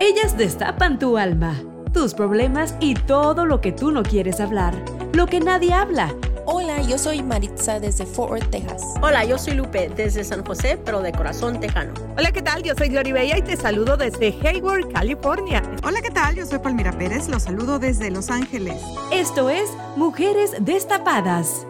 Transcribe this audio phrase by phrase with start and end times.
[0.00, 1.60] Ellas destapan tu alma,
[1.92, 4.72] tus problemas y todo lo que tú no quieres hablar,
[5.12, 6.14] lo que nadie habla.
[6.46, 8.82] Hola, yo soy Maritza desde Fort Worth, Texas.
[9.02, 11.92] Hola, yo soy Lupe desde San José, pero de corazón tejano.
[12.16, 12.62] Hola, ¿qué tal?
[12.62, 15.62] Yo soy Gloria Bella y te saludo desde Hayward, California.
[15.84, 16.36] Hola, ¿qué tal?
[16.36, 18.80] Yo soy Palmira Pérez, los saludo desde Los Ángeles.
[19.10, 21.67] Esto es Mujeres Destapadas.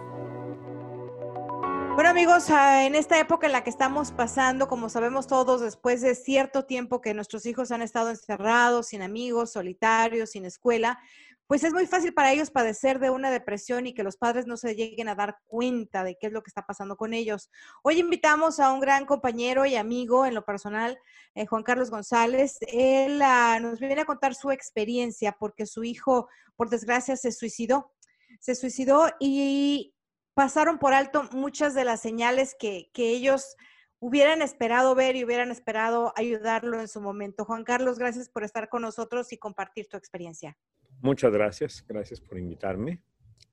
[1.98, 6.00] Bueno amigos, ah, en esta época en la que estamos pasando, como sabemos todos, después
[6.00, 11.00] de cierto tiempo que nuestros hijos han estado encerrados, sin amigos, solitarios, sin escuela,
[11.48, 14.56] pues es muy fácil para ellos padecer de una depresión y que los padres no
[14.56, 17.50] se lleguen a dar cuenta de qué es lo que está pasando con ellos.
[17.82, 20.96] Hoy invitamos a un gran compañero y amigo en lo personal,
[21.34, 22.58] eh, Juan Carlos González.
[22.68, 27.90] Él ah, nos viene a contar su experiencia porque su hijo, por desgracia, se suicidó.
[28.38, 29.96] Se suicidó y
[30.38, 33.56] pasaron por alto muchas de las señales que, ellos
[33.98, 37.44] hubieran esperado ver y hubieran esperado ayudarlo en su momento.
[37.44, 40.56] Juan Carlos, gracias por estar con nosotros y compartir tu experiencia.
[41.00, 43.02] Muchas gracias, gracias por invitarme.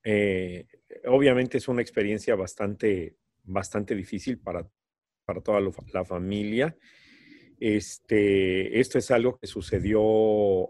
[0.03, 0.67] Eh,
[1.07, 4.69] obviamente es una experiencia bastante, bastante difícil para,
[5.25, 5.59] para toda
[5.91, 6.77] la familia.
[7.59, 10.69] Este, esto es algo que sucedió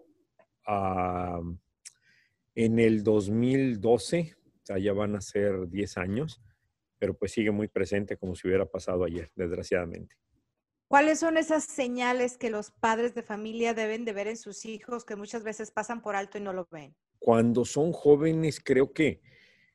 [2.55, 4.33] en el 2012,
[4.79, 6.41] ya van a ser 10 años,
[6.97, 10.15] pero pues sigue muy presente como si hubiera pasado ayer, desgraciadamente.
[10.87, 15.03] ¿Cuáles son esas señales que los padres de familia deben de ver en sus hijos
[15.03, 16.95] que muchas veces pasan por alto y no lo ven?
[17.17, 19.19] Cuando son jóvenes, creo que,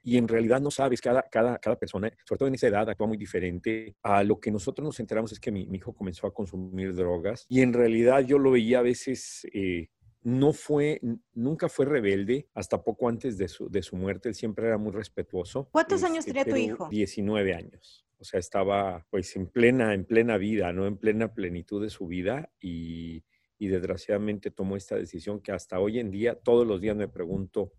[0.03, 3.09] y en realidad no sabes, cada, cada, cada persona, sobre todo en esa edad, actúa
[3.09, 3.97] muy diferente.
[4.03, 7.61] A lo que nosotros nos enteramos es que mi, hijo comenzó a consumir drogas y
[7.61, 9.89] en realidad yo lo veía a veces eh,
[10.23, 11.01] no fue,
[11.33, 14.29] nunca fue rebelde hasta poco antes de su, de su muerte.
[14.29, 15.69] Él siempre era muy respetuoso.
[15.71, 16.89] ¿Cuántos años este, tenía tu hijo?
[16.89, 18.07] 19 años.
[18.19, 20.87] O sea, estaba pues en plena, en plena vida, ¿no?
[20.87, 23.25] En plena plenitud de su vida y,
[23.59, 27.73] y desgraciadamente tomó esta decisión que hasta hoy en día, todos los días me pregunto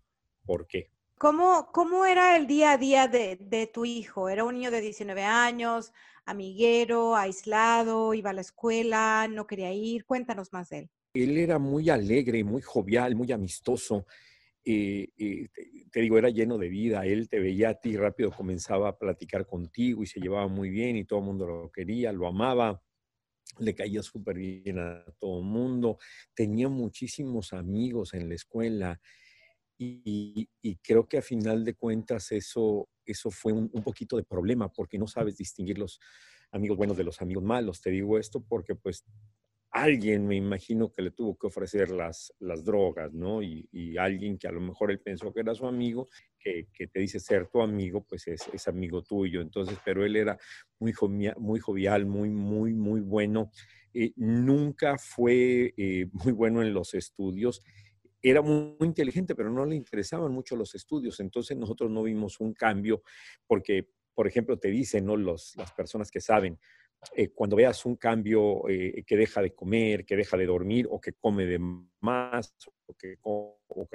[0.44, 0.90] por qué.
[1.18, 4.28] ¿Cómo, cómo era el día a día de, de tu hijo?
[4.28, 5.92] ¿Era un niño de 19 años,
[6.24, 10.04] amiguero, aislado, iba a la escuela, no quería ir?
[10.04, 14.06] Cuéntanos más de él él era muy alegre, muy jovial, muy amistoso.
[14.64, 15.48] Eh, eh,
[15.90, 17.04] te, digo, era lleno de vida.
[17.06, 20.96] Él te veía a ti rápido, comenzaba a platicar contigo y se llevaba muy bien
[20.96, 22.82] y todo el mundo lo quería, lo amaba.
[23.58, 25.98] Le caía súper bien a todo el mundo.
[26.34, 29.00] Tenía muchísimos amigos en la escuela.
[29.78, 30.48] Y,
[30.80, 34.96] creo que a final de cuentas eso, eso fue un, un, poquito de problema porque
[34.96, 35.98] no sabes distinguir los
[36.52, 37.80] amigos buenos de los amigos malos.
[37.82, 39.04] Te digo esto porque pues
[39.72, 43.42] alguien me imagino que le tuvo que ofrecer las, las drogas, ¿no?
[43.42, 43.66] Y,
[43.98, 47.46] alguien que a lo mejor él pensó que era su amigo, que, te dice ser
[47.48, 49.40] tu amigo, pues es, es, amigo tuyo.
[49.40, 50.38] Entonces, pero él era
[50.78, 53.50] muy, jovial, muy, muy, muy bueno.
[53.94, 57.62] Eh, nunca fue eh, muy bueno en los estudios.
[58.20, 61.18] Era muy, muy inteligente, pero no le interesaban mucho los estudios.
[61.20, 63.02] Entonces nosotros no vimos un cambio
[63.46, 65.16] porque, por ejemplo, te dicen, ¿no?
[65.16, 66.58] Los, las personas que saben,
[67.16, 71.00] eh, cuando veas un cambio eh, que deja de comer, que deja de dormir o
[71.00, 71.58] que come de
[72.00, 72.54] más
[72.86, 73.18] o que,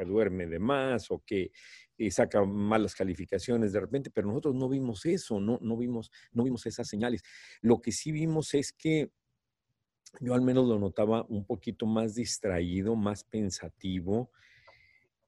[0.06, 1.52] duerme de más o que
[1.98, 6.44] eh, saca malas calificaciones de repente, pero nosotros no vimos eso, no, no, vimos, no
[6.44, 7.24] vimos esas señales.
[7.62, 9.10] Lo que sí vimos es que
[10.20, 14.32] yo al menos lo notaba un poquito más distraído, más pensativo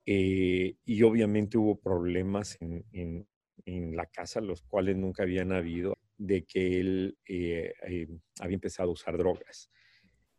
[0.06, 3.29] y obviamente hubo problemas en
[3.66, 8.08] la casa, los cuales nunca habían habido de que él eh, eh,
[8.40, 9.72] había empezado a usar drogas.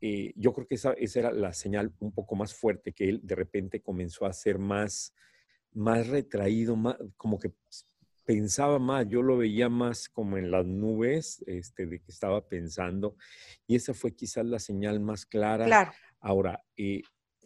[0.00, 3.34] Eh, yo creo que esa, era la señal un poco más fuerte, que él de
[3.34, 5.14] repente comenzó a ser más,
[5.72, 7.52] más retraído, más, como que
[8.24, 13.16] pensaba más, yo lo veía más como en las nubes este, de que estaba pensando,
[13.66, 15.64] y esa fue quizás la señal más clara.
[15.64, 15.92] Claro.
[16.20, 16.62] Ahora,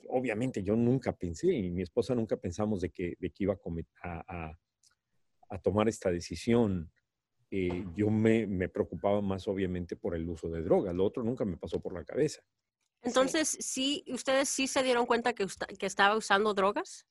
[0.08, 3.58] obviamente yo nunca pensé, y mi esposa nunca pensamos de que, de que iba
[4.02, 4.58] a, a
[5.62, 6.91] tomar esta decisión.
[7.50, 10.94] Eh, yo me, me, preocupaba más obviamente por el uso de drogas.
[10.94, 12.43] Lo otro nunca me pasó por la cabeza.
[13.03, 15.46] Entonces, ¿sí, ustedes sí se dieron cuenta que,
[15.79, 17.06] que estaba usando drogas?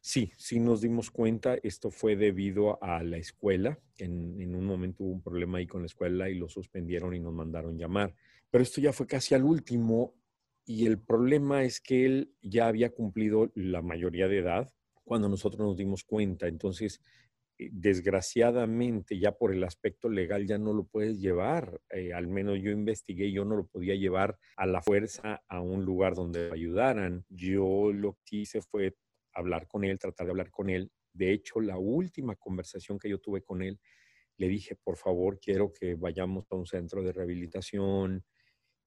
[0.00, 1.56] Sí, sí nos dimos cuenta.
[1.62, 3.78] Esto fue debido a la escuela.
[3.98, 7.20] En, en, un momento hubo un problema ahí con la escuela y lo suspendieron y
[7.20, 8.14] nos mandaron llamar.
[8.50, 10.14] Pero esto ya fue casi al último
[10.64, 14.72] y el problema es que él ya había cumplido la mayoría de edad
[15.04, 16.48] cuando nosotros nos dimos cuenta.
[16.48, 17.00] Entonces,
[17.58, 21.80] desgraciadamente ya por el aspecto legal ya no lo puedes llevar.
[21.90, 25.84] Eh, al menos yo investigué, yo no lo podía llevar a la fuerza a un
[25.84, 27.24] lugar donde ayudaran.
[27.28, 28.94] Yo lo que hice fue
[29.32, 30.90] hablar con él, tratar de hablar con él.
[31.12, 33.80] De hecho, la última conversación que yo tuve con él,
[34.38, 38.22] le dije, por favor, quiero que vayamos a un centro de rehabilitación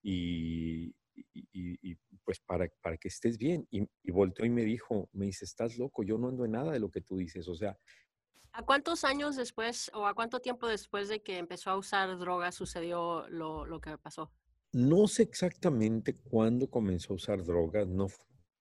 [0.04, 3.68] y, y, pues para, para que estés bien.
[3.72, 6.72] Y, y volteó y me dijo, me dice, estás loco, yo no ando en nada
[6.72, 7.48] de lo que tú dices.
[7.48, 7.76] O sea,
[8.60, 12.56] ¿A cuántos años después o a cuánto tiempo después de que empezó a usar drogas
[12.56, 14.34] sucedió lo, lo que pasó?
[14.74, 18.08] No sé exactamente cuándo comenzó a usar drogas, no,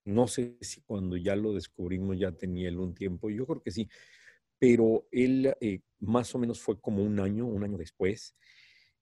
[0.05, 3.73] no sé si cuando ya lo descubrimos ya tenía él un tiempo, yo creo que
[3.73, 3.89] sí,
[4.57, 8.37] pero él eh, más o menos fue como un año, un año después.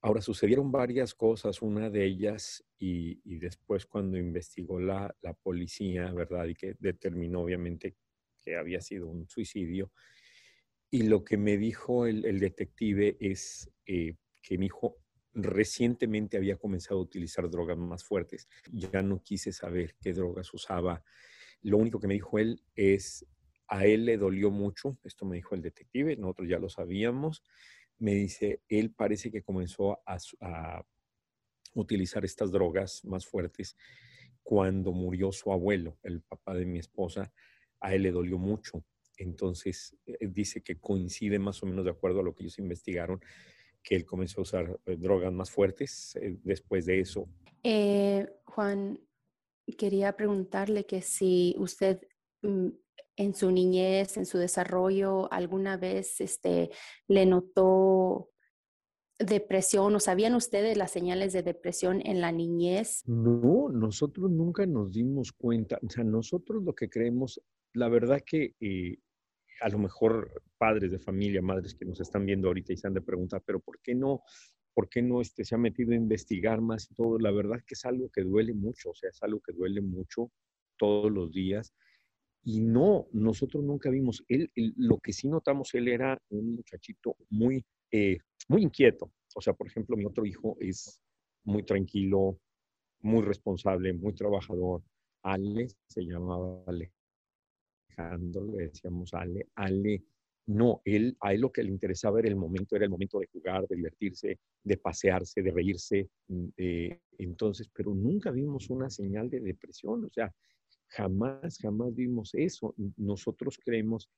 [0.01, 6.11] Ahora sucedieron varias cosas, una de ellas, y, y después cuando investigó la, la, policía,
[6.11, 6.47] ¿verdad?
[6.47, 7.97] Y que determinó obviamente
[8.41, 9.93] que había sido un suicidio.
[10.91, 14.97] Y lo que me dijo el, detective es eh, que mi hijo
[15.35, 18.49] recientemente había comenzado a utilizar drogas más fuertes.
[18.73, 21.03] Ya no quise saber qué drogas usaba.
[21.63, 23.27] Lo único que me dijo él es,
[23.69, 27.43] a él le dolió mucho, esto me dijo el detective, nosotros ya lo sabíamos,
[27.99, 30.85] me dice, él parece que comenzó a
[31.75, 33.77] utilizar estas drogas más fuertes
[34.43, 37.33] cuando murió su abuelo, el papá de mi esposa,
[37.81, 38.85] a él le dolió mucho.
[39.17, 43.21] Entonces, eh, dice que coincide más o menos de acuerdo a lo que ellos investigaron,
[43.83, 47.29] que él comenzó a usar eh, drogas más fuertes eh, después de eso.
[47.63, 49.01] Eh, Juan,
[49.79, 52.01] quería preguntarle que si usted
[52.43, 52.69] mm,
[53.17, 56.71] en su niñez, en su desarrollo, alguna vez este,
[57.09, 58.31] le notó
[59.19, 63.03] depresión o sabían ustedes las señales de depresión en la niñez?
[63.07, 65.79] No, nosotros nunca nos dimos cuenta.
[65.83, 67.41] O sea, nosotros lo que creemos,
[67.73, 68.99] la verdad que eh,
[69.61, 72.95] a lo mejor padres de familia, madres que nos están viendo ahorita y se han
[72.95, 74.23] de preguntar, pero ¿por qué no?
[74.75, 77.19] ¿Por qué no este, se ha metido a investigar más y todo?
[77.19, 80.31] La verdad que es algo que duele mucho, o sea, es algo que duele mucho
[80.77, 81.73] todos los días.
[82.45, 87.65] Y no, nosotros nunca vimos, él, lo que sí notamos, él era un muchachito muy,
[87.91, 88.19] eh,
[88.49, 89.11] muy inquieto.
[89.35, 91.01] O sea, por ejemplo, mi otro hijo es
[91.45, 92.39] muy tranquilo,
[93.01, 94.83] muy responsable, muy trabajador.
[95.23, 96.93] Ale se llamaba Ale
[97.97, 100.05] le decíamos Ale, Ale,
[100.47, 103.27] no, él, a él lo que le interesaba era el momento, era el momento de
[103.27, 106.09] jugar, de divertirse, de pasearse, de reírse.
[106.57, 110.33] Eh, entonces, pero nunca vimos una señal de depresión, o sea,
[110.89, 112.75] jamás, jamás vimos eso.
[112.97, 114.09] Nosotros creemos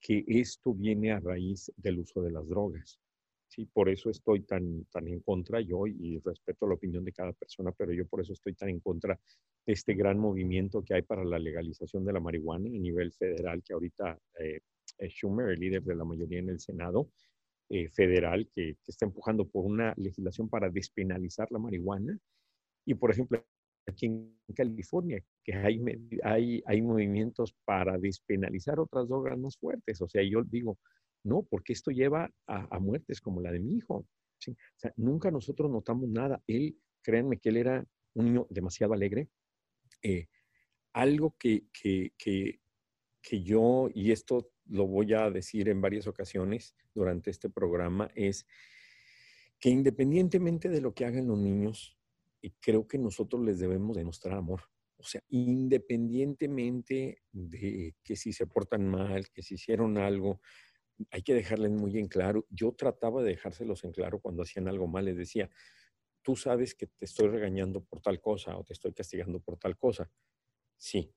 [0.00, 2.98] que esto viene a raíz del uso de las drogas.
[3.48, 7.32] Sí, por eso estoy tan, tan en contra yo y respeto la opinión de cada
[7.32, 9.18] persona, pero yo por eso estoy tan en contra
[9.64, 13.62] de este gran movimiento que hay para la legalización de la marihuana a nivel federal,
[13.62, 14.60] que ahorita eh,
[15.08, 17.10] Schumer, el líder de la mayoría en el Senado
[17.68, 22.18] eh, federal, que, que, está empujando por una legislación para despenalizar la marihuana.
[22.84, 23.44] Y, por ejemplo,
[23.86, 25.80] aquí en California, que hay,
[26.22, 30.00] hay, hay movimientos para despenalizar otras drogas más fuertes.
[30.00, 30.78] O sea, yo digo,
[31.24, 34.06] no, porque esto lleva a, muertes como la de mi hijo.
[34.96, 36.42] nunca nosotros notamos nada.
[36.46, 39.28] Él, créanme que él era un niño demasiado alegre.
[40.02, 40.28] Eh,
[40.92, 42.60] algo que, que, que,
[43.20, 48.46] que yo, y esto lo voy a decir en varias ocasiones durante este programa, es
[49.58, 51.96] que independientemente de lo que hagan los niños,
[52.60, 54.62] creo que nosotros les debemos demostrar amor.
[54.98, 60.40] O sea, independientemente de que si se portan mal, que si hicieron algo,
[61.10, 62.46] hay que dejarles muy en claro.
[62.50, 65.04] Yo trataba de dejárselos en claro cuando hacían algo mal.
[65.04, 65.50] Les decía,
[66.22, 69.76] tú sabes que te estoy regañando por tal cosa o te estoy castigando por tal
[69.76, 70.10] cosa.
[70.76, 71.12] Sí.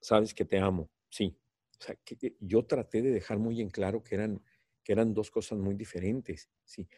[0.00, 0.90] Sabes que te amo.
[1.08, 1.36] Sí.
[1.78, 4.42] O sea, que, yo traté de dejar muy en claro que eran,
[4.82, 6.50] que eran dos cosas muy diferentes.
[6.64, 6.88] Sí.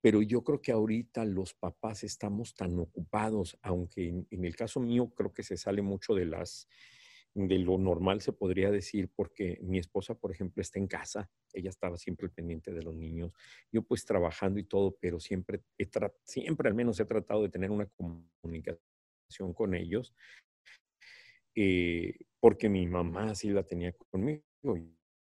[0.00, 5.12] Pero yo creo que ahorita los papás estamos tan ocupados, aunque en el caso mío
[5.14, 6.68] creo que se sale mucho de las,
[7.34, 11.70] de lo normal se podría decir, porque mi esposa, por ejemplo, está en casa, ella
[11.70, 13.32] estaba siempre pendiente de los niños,
[13.72, 15.62] yo pues trabajando y todo, pero siempre,
[16.24, 20.14] siempre al menos he tratado de tener una comunicación con ellos,
[21.56, 24.42] eh, porque mi mamá sí la tenía conmigo,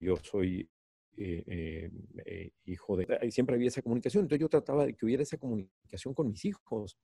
[0.00, 0.69] yo soy
[1.17, 1.90] eh, eh,
[2.25, 3.31] eh, hijo de...
[3.31, 6.97] Siempre había esa comunicación, entonces yo trataba de que hubiera esa comunicación con mis hijos.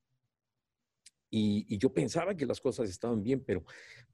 [1.31, 3.65] Y, y, yo pensaba que las cosas estaban bien, pero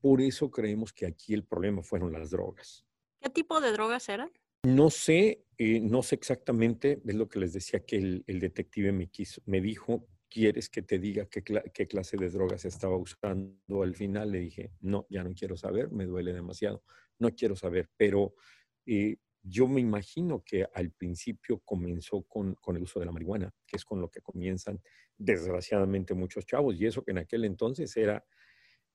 [0.00, 2.85] por eso creemos que aquí el problema fueron las drogas.
[3.21, 4.31] ¿Qué tipo de drogas eran?
[4.64, 8.92] No sé, eh, no sé exactamente, es lo que les decía que el, el detective
[8.92, 12.97] me, quiso, me dijo, ¿quieres que te diga qué, cl qué, clase de drogas estaba
[12.97, 13.83] usando?
[13.83, 16.83] Al final le dije, no, ya no quiero saber, me duele demasiado,
[17.19, 18.35] no quiero saber, pero
[18.87, 23.76] eh, yo me imagino que al principio comenzó con, el uso de la marihuana, que
[23.76, 24.80] es con lo que comienzan
[25.18, 28.25] desgraciadamente muchos chavos, y eso que en aquel entonces era,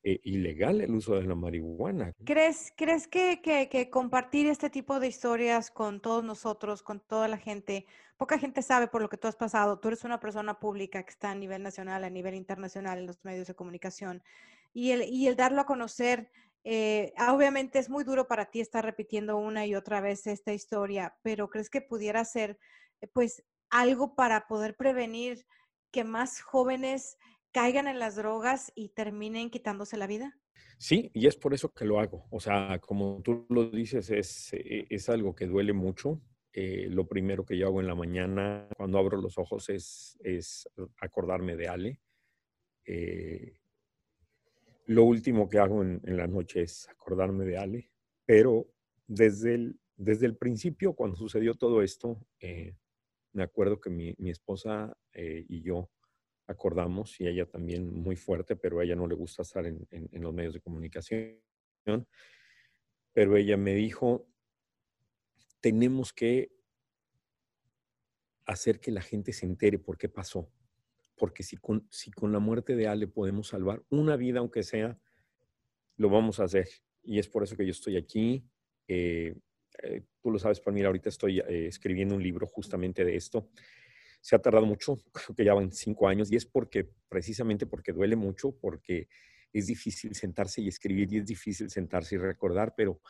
[0.04, 2.14] eh, ilegal el uso de la marihuana.
[2.24, 7.26] ¿Crees, crees que, que, que, compartir este tipo de historias con todos nosotros, con toda
[7.26, 7.84] la gente,
[8.16, 11.10] poca gente sabe por lo que tú has pasado, tú eres una persona pública que
[11.10, 14.22] está a nivel nacional, a nivel internacional en los medios de comunicación,
[14.72, 16.30] y el, y el darlo a conocer,
[16.70, 21.16] eh, obviamente es muy duro para ti estar repitiendo una y otra vez esta historia,
[21.22, 22.58] pero ¿crees que pudiera ser
[23.00, 25.46] eh, pues algo para poder prevenir
[25.90, 27.16] que más jóvenes
[27.52, 30.38] caigan en las drogas y terminen quitándose la vida?
[30.76, 32.26] Sí, y es por eso que lo hago.
[32.30, 36.20] O sea, como tú lo dices, es, eh, es algo que duele mucho.
[36.52, 40.68] Lo primero que yo hago en la mañana cuando abro los ojos es, es
[41.00, 42.00] acordarme de Ale.
[44.88, 47.90] Lo último que hago en, en, la noche es acordarme de Ale.
[48.24, 48.66] Pero
[49.06, 52.74] desde el, desde el principio, cuando sucedió todo esto, eh,
[53.32, 55.90] me acuerdo que mi, esposa eh, y yo
[56.46, 59.86] acordamos, y ella también muy fuerte, pero a ella no le gusta estar en
[60.22, 61.38] los medios de comunicación,
[63.12, 64.26] pero ella me dijo,
[65.60, 66.50] tenemos que
[68.46, 70.50] hacer que la gente se entere por qué pasó.
[71.18, 74.98] Porque si con, si con la muerte de Ale podemos salvar una vida, aunque sea,
[75.96, 76.68] lo vamos a hacer.
[77.02, 78.44] Y es por eso que yo estoy aquí.
[78.86, 79.34] Eh,
[79.82, 83.48] eh, tú lo sabes, mí ahorita estoy eh, escribiendo un libro justamente de esto.
[84.20, 87.92] Se ha tardado mucho, creo que ya van cinco años, y es porque, precisamente porque
[87.92, 89.08] duele mucho, porque
[89.52, 93.00] es difícil sentarse y escribir, y es difícil sentarse y recordar, pero,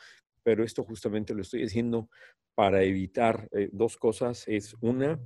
[0.43, 2.09] pero esto justamente lo estoy haciendo
[2.55, 4.47] para evitar eh, dos cosas.
[4.47, 5.19] Es una,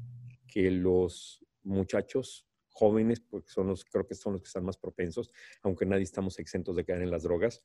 [0.48, 5.32] que los muchachos jóvenes, porque son los, creo que son los que están más propensos,
[5.62, 7.64] aunque nadie estamos exentos de caer en las drogas,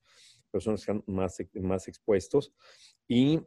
[0.51, 2.53] pero son los que están más, más expuestos.
[3.09, 3.41] Y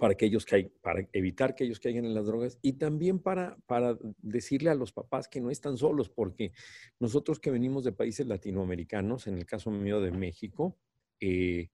[0.00, 3.56] para, que ellos caigan, para evitar que ellos caigan en las drogas y también para,
[3.66, 6.52] para decirle a los papás que no están solos, porque
[6.98, 10.76] nosotros que venimos de países latinoamericanos, en el caso mío de México,
[11.20, 11.68] eh,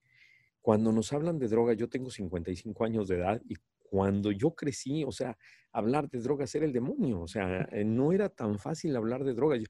[0.61, 3.54] cuando nos hablan de droga, yo tengo 55 años de edad y
[3.90, 5.37] cuando yo crecí, o sea,
[5.73, 9.35] hablar de drogas era el demonio, o sea, eh, no era tan fácil hablar de
[9.35, 9.61] drogas.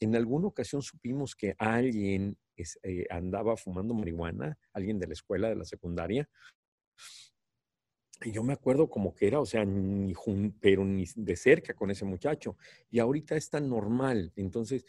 [0.00, 5.48] En alguna ocasión supimos que alguien es, eh, andaba fumando marihuana, alguien de la escuela,
[5.48, 6.28] de la secundaria,
[8.24, 10.12] y yo me acuerdo como que era, o sea, ni
[10.60, 12.56] pero ni de cerca con ese muchacho.
[12.90, 14.32] Y ahorita es tan normal.
[14.34, 14.84] Entonces,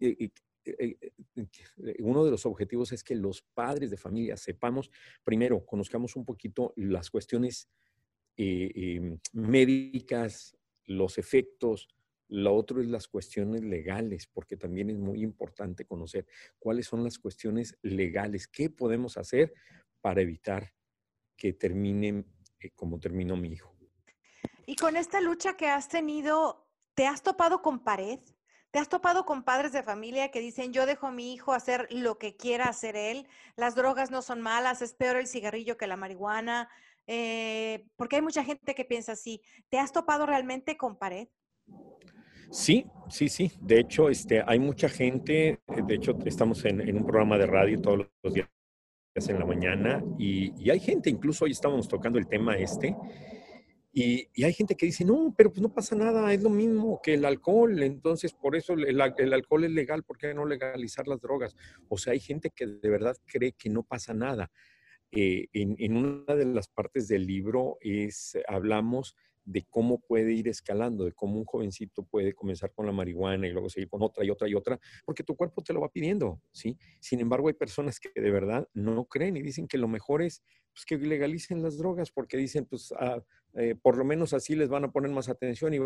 [0.00, 0.30] eh,
[0.64, 4.90] eh, eh, uno de los objetivos es que los padres de familia sepamos,
[5.24, 7.68] primero, conozcamos un poquito las cuestiones
[8.42, 10.56] em, médicas,
[10.86, 11.88] los efectos.
[12.28, 16.26] Lo otro es las cuestiones legales, porque también es muy importante conocer
[16.58, 19.52] cuáles son las cuestiones legales, qué podemos hacer
[20.00, 20.72] para evitar
[21.36, 22.26] que terminen
[22.74, 23.74] como terminó mi hijo.
[24.66, 28.20] Y con esta lucha que has tenido, ¿te has topado con pared?
[28.70, 31.88] ¿Te has topado con padres de familia que dicen, yo dejo a mi hijo hacer
[31.90, 33.26] lo que quiera hacer él?
[33.56, 36.68] Las drogas no son malas, es peor el cigarrillo que la marihuana.
[37.12, 39.42] Eh, porque hay mucha gente que piensa así.
[39.68, 41.26] ¿Te has topado realmente con pared?
[42.52, 43.50] Sí, sí, sí.
[43.60, 47.80] De hecho, este, hay mucha gente, de hecho, estamos en, en un programa de radio
[47.80, 48.48] todos los días
[49.16, 52.96] en la mañana y, y, hay gente, incluso hoy estábamos tocando el tema este,
[53.92, 57.00] y, y, hay gente que dice, no, pero pues no pasa nada, es lo mismo
[57.02, 61.08] que el alcohol, entonces por eso el, el alcohol es legal, ¿por qué no legalizar
[61.08, 61.56] las drogas?
[61.88, 64.50] O sea, hay gente que de verdad cree que no pasa nada.
[65.12, 70.48] Eh, en, en, una de las partes del libro es, hablamos de cómo puede ir
[70.48, 74.24] escalando, de cómo un jovencito puede comenzar con la marihuana y luego seguir con otra
[74.24, 76.78] y otra y otra, porque tu cuerpo te lo va pidiendo, ¿sí?
[77.00, 80.42] Sin embargo, hay personas que de verdad no creen y dicen que lo mejor es
[80.72, 83.22] pues, que legalicen las drogas, porque dicen, pues, ah,
[83.54, 85.78] eh, por lo menos así les van a poner más atención y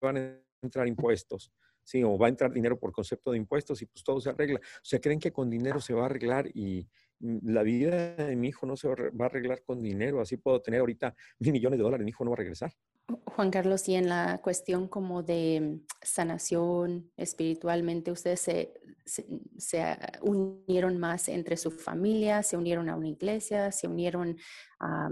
[0.00, 1.52] van a entrar impuestos.
[1.82, 4.58] Sí, o va a entrar dinero por concepto de impuestos y pues todo se arregla.
[4.58, 6.88] O sea, creen que con dinero se va a arreglar y,
[7.20, 10.80] la vida de mi hijo no se va a arreglar con dinero, así puedo tener
[10.80, 12.72] ahorita mil millones de dólares, mi hijo no va a regresar.
[13.24, 19.26] Juan Carlos, y en la cuestión como de sanación espiritualmente, ustedes se, se,
[19.58, 24.36] se, unieron más entre su familia, se unieron a una iglesia, se unieron
[24.80, 25.08] a,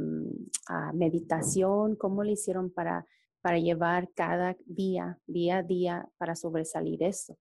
[0.66, 3.06] a meditación, ¿cómo le hicieron para,
[3.40, 7.38] para llevar cada día, día a día, para sobresalir eso?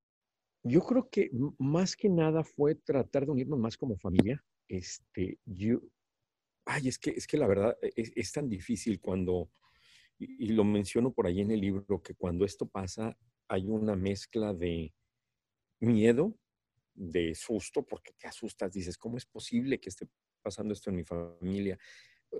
[0.64, 4.42] Yo creo que más que nada fue tratar de unirnos más como familia
[4.78, 5.82] este, yo,
[6.66, 9.52] ay, es que, es que la verdad e, es, es tan difícil cuando,
[10.18, 13.96] y, y, lo menciono por ahí en el libro, que cuando esto pasa hay una
[13.96, 14.94] mezcla de
[15.80, 16.38] miedo,
[16.94, 20.08] de susto, porque te asustas, dices, ¿cómo es posible que esté
[20.42, 21.78] pasando esto en mi familia?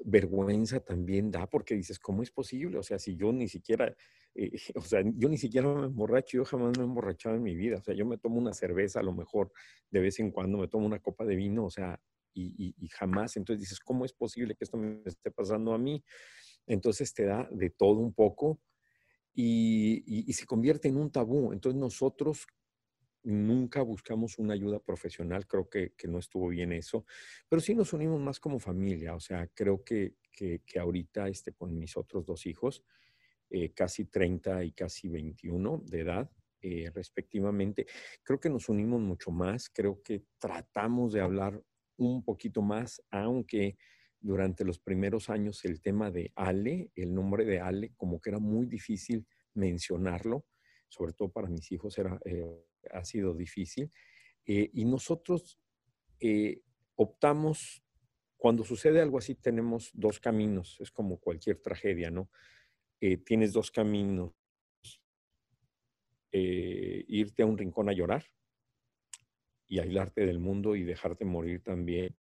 [0.04, 2.78] vergüenza también da porque dices, ¿cómo es posible?
[2.78, 3.96] O sea, si yo ni siquiera,
[4.36, 7.56] eh, o sea, yo ni siquiera me emborracho, yo jamás me he emborrachado en mi
[7.56, 7.78] vida.
[7.78, 9.52] O sea, yo me tomo una cerveza a lo mejor
[9.90, 12.00] de vez en cuando, me tomo una copa de vino, o sea,
[12.34, 13.38] y, y jamás.
[13.38, 16.04] Entonces dices, ¿cómo es posible que esto me esté pasando a mí?
[16.68, 18.60] Entonces te da de todo un poco
[19.34, 21.54] y, se convierte en un tabú.
[21.54, 22.46] Entonces nosotros
[23.24, 27.06] nunca buscamos una ayuda profesional, creo que, no estuvo bien eso,
[27.48, 31.78] pero sí nos unimos más como familia, o sea, creo que, que, ahorita este, con
[31.78, 32.84] mis otros dos hijos,
[33.50, 37.86] eh, casi 30 y casi 21 de edad, eh, respectivamente,
[38.24, 41.64] creo que nos unimos mucho más, creo que tratamos de hablar
[41.98, 43.78] un poquito más, aunque
[44.24, 48.40] durante los primeros años el tema de Ale, el nombre de Ale, como que era
[48.40, 50.46] muy difícil mencionarlo,
[50.88, 52.46] sobre todo para mis hijos era, eh,
[52.92, 53.92] ha sido difícil.
[54.46, 55.60] Eh, y nosotros
[56.20, 56.62] eh,
[56.96, 57.84] optamos,
[58.38, 62.30] cuando sucede algo así, tenemos dos caminos, es como cualquier tragedia, ¿no?
[63.26, 64.32] tienes dos caminos,
[66.32, 68.24] irte a un rincón a llorar
[69.68, 72.16] y aislarte del mundo y dejarte morir también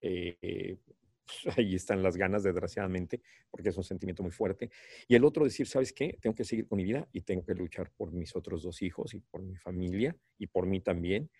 [0.00, 0.78] eh,
[1.26, 3.20] pues, ahí están las ganas, desgraciadamente,
[3.50, 4.70] porque es un sentimiento muy fuerte.
[5.06, 6.18] Y el otro decir, ¿sabes qué?
[6.20, 9.14] Tengo que seguir con mi vida y tengo que luchar por mis otros dos hijos
[9.14, 11.30] y por mi familia y por mí también.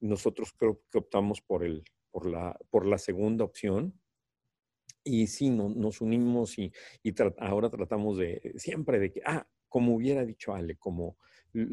[0.00, 3.98] Nosotros creo que optamos por, el, por, la, por la segunda opción.
[5.06, 9.96] Y sí, no, nos unimos y, y ahora tratamos de, siempre de que, ah, como
[9.96, 11.16] hubiera dicho Ale, como,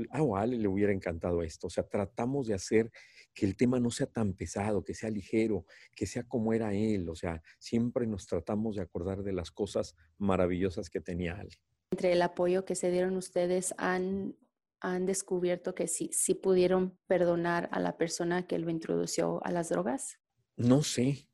[0.09, 1.67] ah, a Ale le hubiera encantado esto.
[1.67, 2.91] O sea, tratamos de hacer
[3.31, 7.07] que el tema no sea tan pesado, que sea ligero, que sea como era él.
[7.09, 11.51] O sea, siempre nos tratamos de acordar de las cosas maravillosas que tenía Ale.
[11.91, 14.35] Entre el apoyo que se dieron ustedes, han,
[14.79, 19.69] han descubierto que sí, sí pudieron perdonar a la persona que lo introdució a las
[19.69, 20.17] drogas?
[20.57, 21.27] No sé.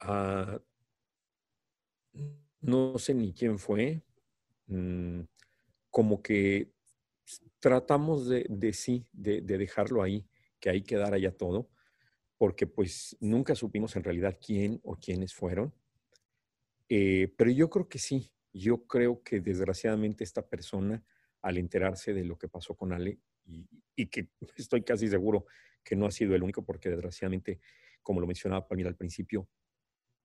[0.00, 0.60] Ah,
[2.60, 4.02] no sé ni quién fue.
[4.66, 5.22] Mm,
[5.96, 6.74] como que
[7.58, 10.28] tratamos de, sí, de, dejarlo ahí
[10.60, 11.70] que ahí quedara ya todo,
[12.36, 15.72] porque pues nunca supimos en realidad quién o quiénes fueron.
[16.90, 21.02] Eh, pero yo creo que sí, yo creo que desgraciadamente esta persona,
[21.40, 25.46] al enterarse de lo que pasó con Ale, y, que estoy casi seguro
[25.82, 27.58] que no ha sido el único, porque desgraciadamente,
[28.02, 29.48] como lo mencionaba Pamela al principio,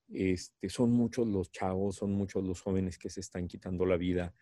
[0.09, 4.35] este, son muchos los chavos, son muchos los jóvenes que se están quitando la vida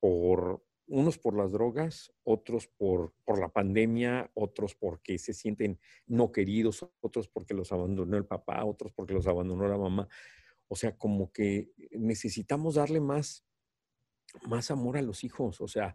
[0.00, 6.32] por, unos por las drogas, otros por, por, la pandemia, otros porque se sienten no
[6.32, 10.08] queridos, otros porque los abandonó el papá, otros porque los abandonó la mamá.
[10.68, 13.44] O sea, como que necesitamos darle más,
[14.48, 15.60] más amor a los hijos.
[15.60, 15.94] O sea,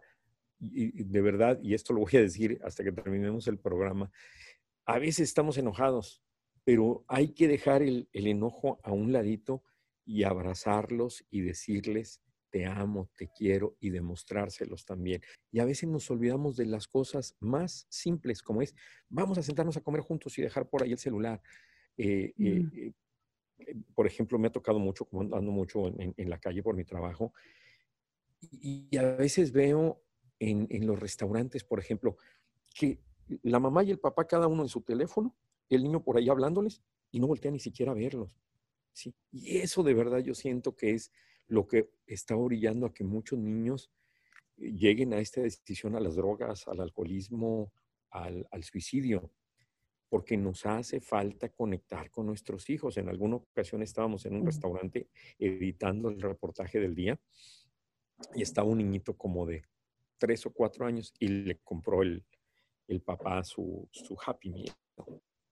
[0.58, 4.10] de verdad, y esto lo voy a decir hasta que terminemos el programa,
[4.86, 6.22] a veces estamos enojados,
[6.64, 9.62] pero hay que dejar el, el enojo a un ladito
[10.04, 12.22] y abrazarlos y decirles
[12.56, 15.20] te amo, te quiero y demostrárselos también.
[15.52, 18.74] Y a veces nos olvidamos de las cosas más simples como es,
[19.10, 21.42] vamos a sentarnos a comer juntos y dejar por ahí el celular.
[21.98, 22.70] Eh, eh, mm.
[23.58, 26.84] eh, por ejemplo, me ha tocado mucho, como ando mucho en, la calle por mi
[26.84, 27.34] trabajo,
[28.40, 30.02] y, a veces veo
[30.38, 32.16] en, en, los restaurantes, por ejemplo,
[32.74, 33.00] que
[33.42, 35.36] la mamá y el papá cada uno en su teléfono,
[35.68, 38.30] el niño por ahí hablándoles y no voltea ni siquiera a verlos.
[38.94, 39.14] ¿sí?
[39.30, 41.12] Y eso de verdad yo siento que es
[41.48, 43.90] lo que está orillando a que muchos niños
[44.56, 47.72] eh, lleguen a esta decisión a las drogas, al alcoholismo,
[48.10, 49.30] al, suicidio,
[50.08, 52.96] porque nos hace falta conectar con nuestros hijos.
[52.96, 57.20] En alguna ocasión estábamos en un restaurante editando el reportaje del día
[58.34, 59.62] y estaba un niñito como de
[60.16, 62.24] tres o cuatro años y le compró el,
[63.04, 64.74] papá su, su Happy Meal,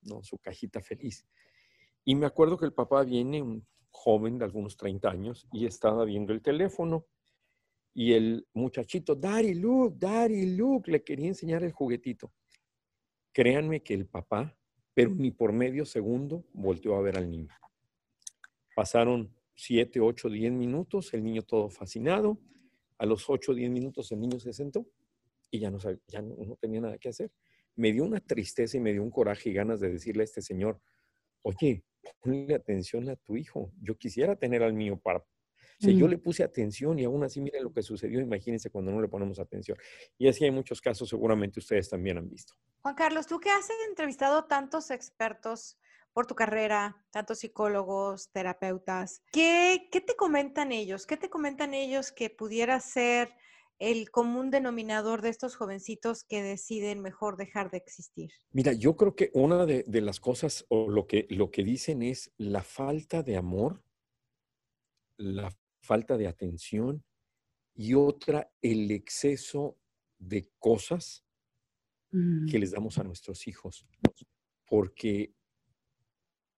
[0.02, 0.22] ¿no?
[0.22, 1.26] su cajita feliz.
[2.04, 6.04] Y me acuerdo que el papá viene, un joven de algunos 30 años, y estaba
[6.04, 7.06] viendo el teléfono.
[7.94, 12.32] Y el muchachito, Daddy, look, Daddy, look, le quería enseñar el juguetito.
[13.32, 14.58] Créanme que el papá,
[14.94, 17.54] pero ni por medio segundo, volteó a ver al niño.
[18.74, 22.38] Pasaron 7, 8, 10 minutos, el niño todo fascinado.
[22.98, 24.86] A los 8, 10 minutos el niño se sentó
[25.50, 25.78] y ya no,
[26.08, 27.30] ya no tenía nada que hacer.
[27.76, 30.42] Me dio una tristeza y me dio un coraje y ganas de decirle a este
[30.42, 30.80] señor,
[31.42, 31.84] oye,
[32.20, 33.72] ponle atención a tu hijo.
[33.80, 35.24] Yo quisiera tener al mío para...
[35.82, 39.02] O yo le puse atención y aún así miren lo que sucedió, imagínense cuando no
[39.02, 39.76] le ponemos atención.
[40.16, 42.54] Y así hay muchos casos, seguramente ustedes también han visto.
[42.82, 45.78] Juan Carlos, tú que has entrevistado tantos expertos
[46.12, 51.06] por tu carrera, tantos psicólogos, terapeutas, ¿qué, qué te comentan ellos?
[51.06, 53.34] ¿Qué te comentan ellos que pudiera ser
[53.78, 58.30] el común denominador de estos jovencitos que deciden mejor dejar de existir?
[58.52, 62.02] Mira, yo creo que una de, de las cosas o lo que, lo que dicen
[62.02, 63.82] es la falta de amor,
[65.16, 67.04] la falta de atención
[67.74, 69.78] y otra, el exceso
[70.18, 71.24] de cosas
[72.14, 72.46] Mm.
[72.46, 73.84] que les damos a nuestros hijos.
[74.66, 75.34] Porque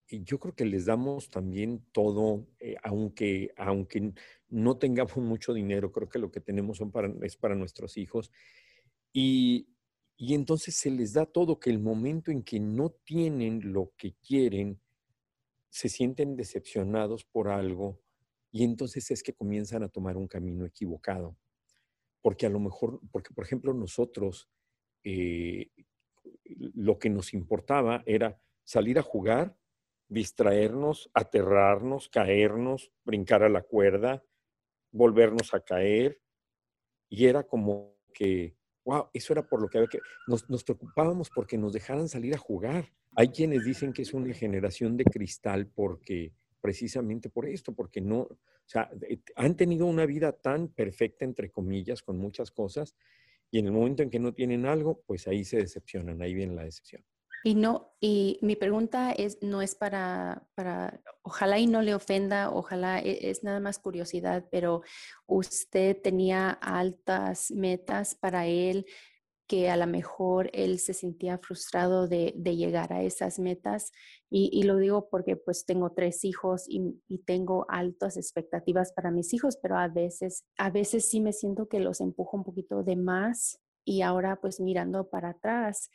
[0.09, 4.13] yo creo que les damos también todo, eh, aunque, aunque
[4.49, 8.31] no tengamos mucho dinero, creo que lo que tenemos son para, es para nuestros hijos.
[9.13, 9.69] Y,
[10.17, 14.15] y entonces se les da todo, que el momento en que no tienen lo que
[14.15, 14.81] quieren,
[15.69, 18.01] se sienten decepcionados por algo
[18.51, 21.37] y entonces es que comienzan a tomar un camino equivocado.
[22.23, 24.49] Porque a lo mejor, porque por ejemplo nosotros,
[25.05, 25.71] eh,
[26.45, 29.55] lo que nos importaba era salir a jugar,
[30.09, 34.23] distraernos, aterrarnos, caernos, brincar a la cuerda,
[34.93, 36.21] volvernos a caer.
[37.09, 40.01] Y era como que, wow, eso era por lo que había que...
[40.27, 42.93] Nos, nos preocupábamos porque nos dejaran salir a jugar.
[43.15, 48.23] Hay quienes dicen que es una generación de cristal porque precisamente por esto, porque no,
[48.23, 52.97] o sea, eh, han tenido una vida tan perfecta, entre comillas, con muchas cosas,
[53.53, 56.57] y en el momento en que no tienen algo, pues ahí se decepcionan, ahí viene
[56.57, 57.05] la decepción.
[57.47, 62.51] Y no, y mi pregunta es, no es para, para, ojalá y no le ofenda,
[62.51, 64.83] ojalá e- es nada más curiosidad, pero
[65.27, 68.85] usted tenía altas metas para él
[69.47, 73.93] que a lo mejor él se sentía frustrado de, llegar a esas metas.
[74.29, 79.13] Y, y, lo digo porque pues tengo tres hijos y, y, tengo altas expectativas para
[79.13, 82.83] mis hijos, pero a veces, a veces sí me siento que los empujo un poquito
[82.83, 85.91] de más y ahora pues mirando para atrás,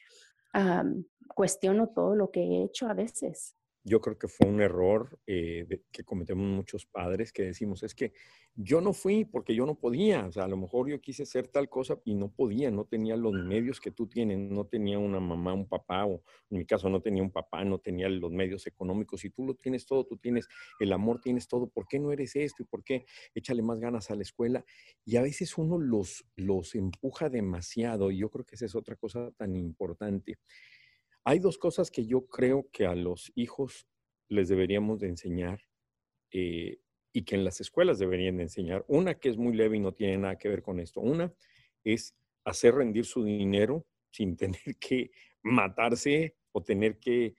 [0.53, 3.55] um, cuestiono todo lo que he hecho a veces.
[3.83, 8.13] Yo creo que fue un error eh, que cometemos muchos padres que decimos, es que
[8.53, 11.47] yo no fui porque yo no podía, o sea, a lo mejor yo quise hacer
[11.47, 15.19] tal cosa y no podía, no tenía los medios que tú tienes, no tenía una
[15.19, 18.67] mamá, un papá, o en mi caso no tenía un papá, no tenía los medios
[18.67, 20.47] económicos, y tú lo tienes todo, tú tienes
[20.79, 22.61] el amor, tienes todo, ¿por qué no eres esto?
[22.61, 24.65] ¿Y por qué échale más ganas a la escuela?
[25.05, 28.95] Y a veces uno los, los empuja demasiado, y yo creo que esa es otra
[28.95, 30.37] cosa tan importante.
[31.23, 33.87] Hay dos cosas que yo creo que a los hijos
[34.27, 35.61] les deberíamos de enseñar
[36.31, 36.79] eh,
[37.13, 38.85] y que en las escuelas deberían de enseñar.
[38.87, 41.01] Una que es muy leve y no tiene nada que ver con esto.
[41.01, 41.33] Una
[41.83, 45.11] es hacer rendir su dinero sin tener que
[45.43, 47.35] matarse o tener que...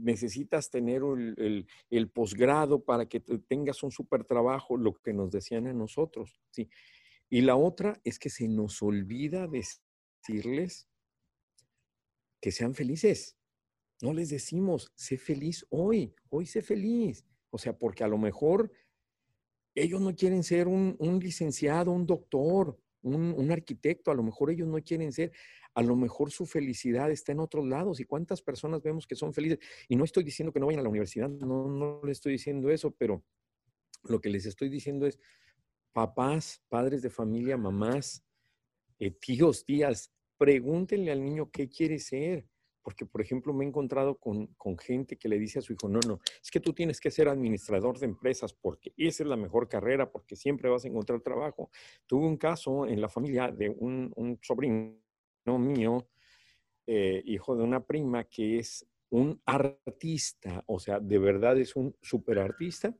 [0.00, 5.66] Necesitas tener el, el, posgrado para que tengas un super trabajo, lo que nos decían
[5.66, 6.40] a nosotros.
[6.52, 6.70] ¿sí?
[7.28, 10.87] Y la otra es que se nos olvida decirles
[12.40, 13.36] que sean felices.
[14.00, 17.24] No les decimos, sé feliz hoy, hoy sé feliz.
[17.50, 18.70] O sea, porque a lo mejor
[19.74, 24.82] ellos no quieren ser un, licenciado, un doctor, un, arquitecto, a lo mejor ellos no
[24.82, 25.32] quieren ser,
[25.74, 28.00] a lo mejor su felicidad está en otros lados.
[28.00, 29.58] ¿Y cuántas personas vemos que son felices?
[29.88, 32.70] Y no estoy diciendo que no vayan a la universidad, no, no les estoy diciendo
[32.70, 33.24] eso, pero
[34.04, 35.18] lo que les estoy diciendo es,
[35.92, 38.24] papás, padres de familia, mamás,
[38.98, 42.46] eh, tíos, tías, pregúntenle al niño qué quiere ser.
[42.82, 45.90] Porque, por ejemplo, me he encontrado con, con, gente que le dice a su hijo,
[45.90, 49.36] no, no, es que tú tienes que ser administrador de empresas porque esa es la
[49.36, 51.70] mejor carrera, porque siempre vas a encontrar trabajo.
[52.06, 54.96] Tuve un caso en la familia de un, sobrino
[55.44, 56.08] mío,
[56.86, 61.94] eh, hijo de una prima, que es un artista, o sea, de verdad es un
[62.00, 62.96] super artista,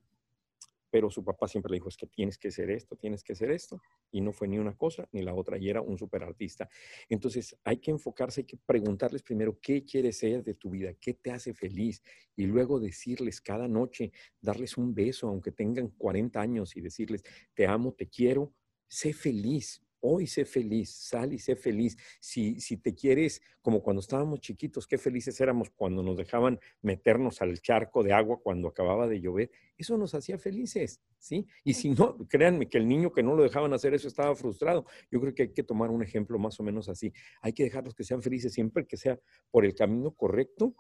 [0.91, 3.51] pero su papá siempre le dijo, es que tienes que ser esto, tienes que ser
[3.51, 6.69] esto, y no fue ni una cosa ni la otra, y era un superartista.
[7.09, 11.15] Entonces hay que enfocarse, hay que preguntarles primero qué quieres ser de tu vida, qué
[11.15, 12.03] te hace feliz,
[12.37, 17.23] y luego decirles cada noche, darles un beso, aunque tengan 40 años, y decirles,
[17.55, 18.55] te amo, te quiero,
[18.87, 21.95] sé feliz, Hoy sé feliz, sal y sé feliz.
[22.19, 27.43] Si, si te quieres, como cuando estábamos chiquitos, qué felices éramos cuando nos dejaban meternos
[27.43, 29.51] al charco de agua cuando acababa de llover.
[29.77, 31.47] Eso nos hacía felices, ¿sí?
[31.63, 34.87] Y si no, créanme que el niño que no lo dejaban hacer eso estaba frustrado.
[35.11, 37.13] Yo creo que hay que tomar un ejemplo más o menos así.
[37.43, 40.75] Hay que dejarlos que sean felices siempre que sea por el camino correcto.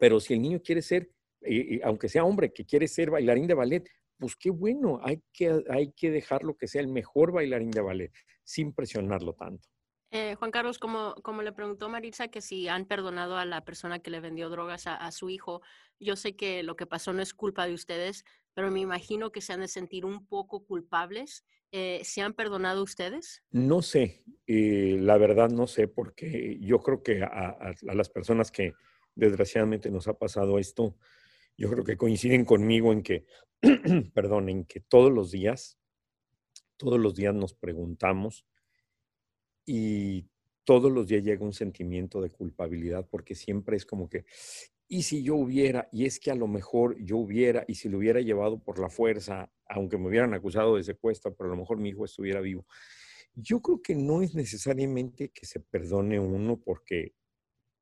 [0.00, 3.54] Pero si el niño quiere ser, eh, aunque sea hombre, que quiere ser bailarín de
[3.54, 3.88] ballet,
[4.22, 8.12] pues qué bueno, hay que, hay que dejarlo que sea el mejor bailarín de ballet,
[8.44, 9.68] sin presionarlo tanto.
[10.12, 13.98] Eh, Juan Carlos, como, como le preguntó Maritza que si han perdonado a la persona
[13.98, 15.60] que le vendió drogas a, a, su hijo,
[15.98, 19.40] yo sé que lo que pasó no es culpa de ustedes, pero me imagino que
[19.40, 21.44] se han de sentir un poco culpables.
[21.72, 23.42] Eh, ¿Se han perdonado ustedes?
[23.50, 28.08] No sé, eh, la verdad no sé, porque yo creo que a, a, a las
[28.08, 28.72] personas que
[29.16, 30.94] desgraciadamente nos ha pasado esto,
[31.56, 33.26] yo creo que coinciden conmigo en que,
[34.14, 35.78] perdón, en que todos los días,
[36.76, 38.46] todos los días nos preguntamos
[39.64, 40.26] y
[40.64, 44.24] todos los días llega un sentimiento de culpabilidad porque siempre es como que,
[44.88, 47.98] y si yo hubiera, y es que a lo mejor yo hubiera, y si lo
[47.98, 51.78] hubiera llevado por la fuerza, aunque me hubieran acusado de secuestro, pero a lo mejor
[51.78, 52.66] mi hijo estuviera vivo.
[53.34, 57.14] Yo creo que no es necesariamente que se perdone uno porque,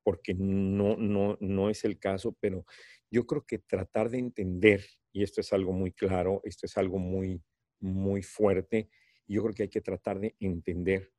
[0.05, 2.65] porque no, no, no es el caso, pero
[3.11, 6.99] yo creo que tratar de entender, y esto es algo muy claro, esto es algo
[6.99, 7.43] muy,
[7.81, 8.89] muy fuerte,
[9.27, 11.13] yo creo que hay que tratar de entender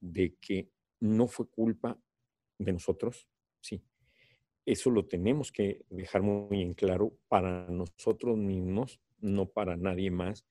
[0.00, 2.00] de que no fue culpa
[2.58, 3.28] de nosotros,
[3.60, 3.82] sí.
[4.64, 10.44] Eso lo tenemos que dejar muy en claro para nosotros mismos, no para nadie más,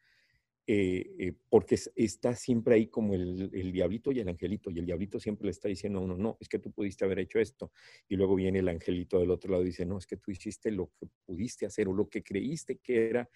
[0.68, 4.86] eh, eh, porque está siempre ahí como el, el, diablito y el angelito, y el
[4.86, 7.72] diablito siempre le está diciendo a uno, no, es que tú pudiste haber hecho esto,
[8.10, 10.72] y luego viene el angelito del otro lado y dice, no, es que tú hiciste
[10.72, 13.30] lo que pudiste hacer o lo que creíste que era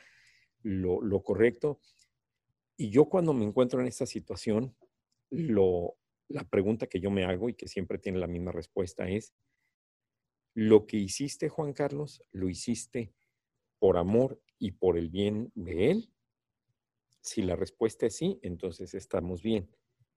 [0.63, 1.79] lo, lo correcto.
[2.77, 4.75] Y yo cuando me encuentro en esta situación,
[5.29, 5.97] lo,
[6.29, 9.33] la pregunta que yo me hago y que siempre tiene la misma respuesta es,
[10.55, 13.13] ¿lo que hiciste, Juan Carlos, lo hiciste
[13.77, 16.09] por amor y por el bien de él?
[17.21, 19.69] Si la respuesta es sí, entonces estamos bien.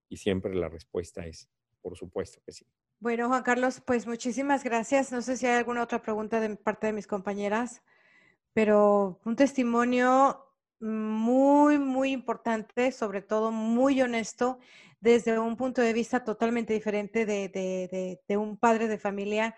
[0.09, 1.49] Y siempre la respuesta es,
[1.81, 2.67] por supuesto que sí.
[3.01, 5.11] Bueno, Juan Carlos, pues muchísimas gracias.
[5.11, 7.83] No sé si hay alguna otra pregunta de parte de mis compañeras,
[8.53, 14.59] pero un testimonio muy, muy importante, sobre todo muy honesto,
[15.01, 19.57] desde un punto de vista totalmente diferente de, un padre de familia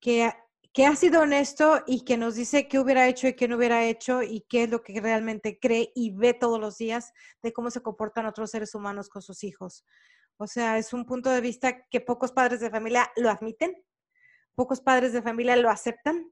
[0.00, 0.32] que,
[0.74, 3.84] que, ha sido honesto y que nos dice qué hubiera hecho y qué no hubiera
[3.84, 7.70] hecho y qué es lo que realmente cree y ve todos los días de cómo
[7.70, 9.84] se comportan otros seres humanos con sus hijos.
[10.36, 13.72] O sea, es un punto de vista que pocos padres de familia lo admiten,
[14.56, 16.30] pocos padres de familia lo aceptan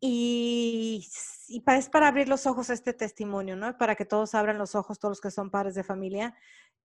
[0.00, 1.08] y,
[1.48, 3.76] es para abrir los ojos a este testimonio, ¿no?
[3.78, 6.34] Para que todos abran los ojos, todos los que son padres de familia,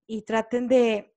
[0.08, 1.16] y traten de,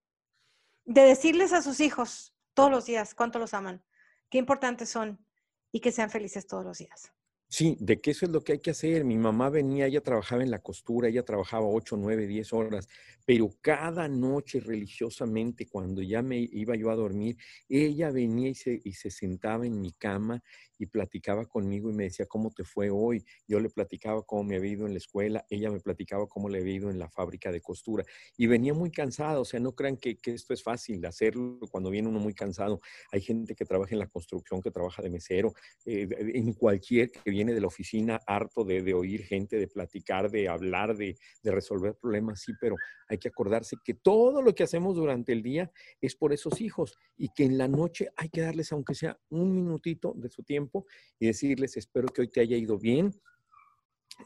[0.85, 3.85] de decirles a sus hijos todos los días cuánto los aman,
[4.31, 5.26] qué importantes son
[5.73, 7.13] y que sean felices todos los días.
[7.49, 9.05] Sí, de que eso es lo que hay que hacer.
[9.05, 12.89] Mi mamá venía, ella trabajaba en la costura, ella trabajaba 8, 9, 10 horas,
[13.25, 17.37] pero cada noche religiosamente, cuando ya me iba yo a dormir,
[17.69, 20.43] ella venía y se, sentaba en mi cama
[20.79, 23.25] y platicaba conmigo y me decía, ¿cómo te fue hoy?
[23.47, 26.59] Yo le platicaba cómo me había ido en la escuela, ella me platicaba cómo le
[26.59, 28.05] había ido en la fábrica de costura
[28.37, 31.91] y venía muy cansada, o sea, no crean que, esto es fácil de hacerlo cuando
[31.91, 32.81] viene uno muy cansado.
[33.13, 35.55] Hay gente que trabaja en la construcción, que trabaja de mesero,
[35.85, 40.31] eh, en cualquier que viene de la oficina harto de, de oír gente, de platicar,
[40.31, 42.77] de hablar, de, de resolver problemas, sí, pero
[43.09, 45.71] hay que acordarse que todo lo que hacemos durante el día
[46.01, 49.55] es por esos hijos y que en la noche hay que darles, aunque sea un
[49.55, 50.87] minutito de su tiempo,
[51.19, 53.11] y decirles, espero que hoy te haya ido bien,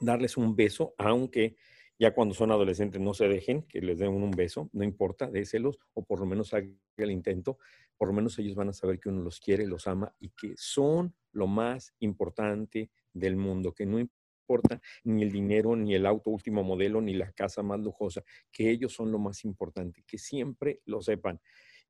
[0.01, 1.57] darles un beso, aunque
[2.01, 5.79] ya cuando son adolescentes no se dejen, que les den un beso, no importa, déselos,
[5.93, 7.59] o por lo menos haga el intento,
[7.99, 10.55] por lo menos ellos van a saber que uno los quiere, los ama y que
[10.57, 16.31] son lo más importante del mundo, que no importa ni el dinero, ni el auto
[16.31, 20.81] último modelo, ni la casa más lujosa, que ellos son lo más importante, que siempre
[20.87, 21.39] lo sepan.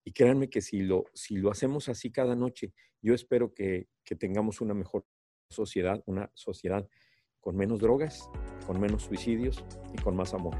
[0.02, 4.16] Y créanme que si lo, si lo hacemos así cada noche, yo espero que, que
[4.16, 5.06] tengamos una mejor
[5.48, 6.88] sociedad, una sociedad
[7.40, 8.28] con menos drogas,
[8.66, 10.54] con menos suicidios y con más amor.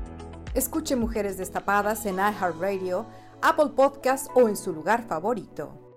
[0.55, 3.07] Escuche Mujeres Destapadas en iHeartRadio,
[3.43, 5.90] Apple Podcast o en su lugar favorito.